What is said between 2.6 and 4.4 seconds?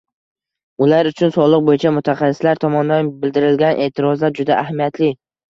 tomonidan bildirilgan eʼtirozlar